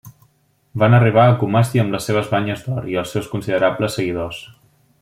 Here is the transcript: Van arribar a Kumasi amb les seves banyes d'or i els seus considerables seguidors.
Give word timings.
Van 0.83 0.95
arribar 0.99 1.25
a 1.31 1.35
Kumasi 1.43 1.83
amb 1.83 1.95
les 1.97 2.09
seves 2.09 2.31
banyes 2.31 2.63
d'or 2.65 2.89
i 2.95 2.97
els 3.03 3.13
seus 3.17 3.29
considerables 3.35 3.99
seguidors. 4.01 4.41